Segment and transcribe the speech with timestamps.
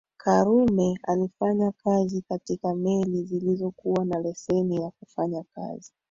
[0.17, 5.93] Karume alifanya kazi katika meli zilizokuwa na leseni ya kufanya kazi